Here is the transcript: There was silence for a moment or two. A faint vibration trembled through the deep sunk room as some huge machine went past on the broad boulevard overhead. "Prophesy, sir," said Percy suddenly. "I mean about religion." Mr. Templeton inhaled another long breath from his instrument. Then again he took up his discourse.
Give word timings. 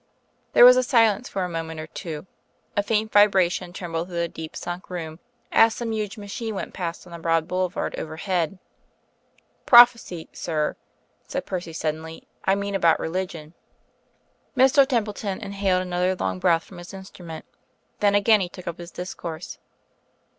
There 0.53 0.65
was 0.65 0.83
silence 0.87 1.29
for 1.29 1.43
a 1.43 1.47
moment 1.47 1.79
or 1.79 1.85
two. 1.85 2.25
A 2.75 2.81
faint 2.81 3.11
vibration 3.11 3.71
trembled 3.71 4.07
through 4.07 4.17
the 4.17 4.27
deep 4.27 4.55
sunk 4.55 4.89
room 4.89 5.19
as 5.51 5.75
some 5.75 5.91
huge 5.91 6.17
machine 6.17 6.55
went 6.55 6.73
past 6.73 7.05
on 7.05 7.13
the 7.13 7.19
broad 7.19 7.47
boulevard 7.47 7.93
overhead. 7.99 8.57
"Prophesy, 9.67 10.27
sir," 10.33 10.75
said 11.27 11.45
Percy 11.45 11.71
suddenly. 11.73 12.27
"I 12.45 12.55
mean 12.55 12.73
about 12.73 12.99
religion." 12.99 13.53
Mr. 14.57 14.87
Templeton 14.87 15.37
inhaled 15.39 15.83
another 15.83 16.15
long 16.15 16.39
breath 16.39 16.63
from 16.63 16.79
his 16.79 16.95
instrument. 16.95 17.45
Then 17.99 18.15
again 18.15 18.41
he 18.41 18.49
took 18.49 18.65
up 18.67 18.79
his 18.79 18.89
discourse. 18.89 19.59